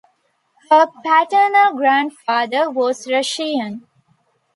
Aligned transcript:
Her 0.71 0.87
paternal 0.87 1.75
grandfather 1.75 2.71
was 2.71 3.07
Russian. 3.07 3.85